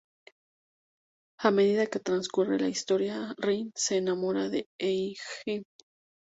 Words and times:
A 1.43 1.51
medida 1.51 1.85
que 1.85 1.99
transcurre 1.99 2.57
la 2.59 2.69
historia, 2.69 3.35
Rin 3.37 3.71
se 3.75 3.97
enamora 3.97 4.49
de 4.49 4.65
Eiji. 4.79 5.63